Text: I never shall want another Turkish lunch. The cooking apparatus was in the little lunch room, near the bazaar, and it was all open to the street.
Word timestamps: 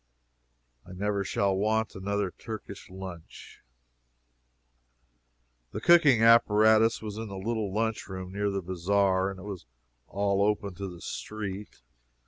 I 0.83 0.93
never 0.93 1.23
shall 1.23 1.55
want 1.55 1.93
another 1.93 2.31
Turkish 2.31 2.89
lunch. 2.89 3.61
The 5.73 5.79
cooking 5.79 6.23
apparatus 6.23 7.03
was 7.03 7.17
in 7.19 7.27
the 7.27 7.37
little 7.37 7.71
lunch 7.71 8.07
room, 8.07 8.33
near 8.33 8.49
the 8.49 8.63
bazaar, 8.63 9.29
and 9.29 9.39
it 9.39 9.43
was 9.43 9.67
all 10.07 10.41
open 10.41 10.73
to 10.73 10.87
the 10.87 11.01
street. 11.01 11.83